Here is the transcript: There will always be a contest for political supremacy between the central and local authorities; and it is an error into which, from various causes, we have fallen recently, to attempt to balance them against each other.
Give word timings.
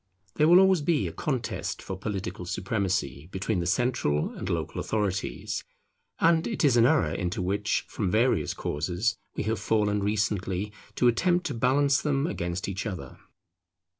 There 0.33 0.47
will 0.47 0.59
always 0.59 0.81
be 0.81 1.05
a 1.07 1.11
contest 1.13 1.79
for 1.79 1.95
political 1.95 2.47
supremacy 2.47 3.27
between 3.31 3.59
the 3.59 3.67
central 3.67 4.33
and 4.33 4.49
local 4.49 4.79
authorities; 4.81 5.63
and 6.19 6.47
it 6.47 6.65
is 6.65 6.75
an 6.75 6.87
error 6.87 7.13
into 7.13 7.39
which, 7.39 7.85
from 7.87 8.09
various 8.09 8.55
causes, 8.55 9.19
we 9.35 9.43
have 9.43 9.59
fallen 9.59 10.01
recently, 10.01 10.73
to 10.95 11.07
attempt 11.07 11.45
to 11.45 11.53
balance 11.53 12.01
them 12.01 12.25
against 12.25 12.67
each 12.67 12.87
other. 12.87 13.19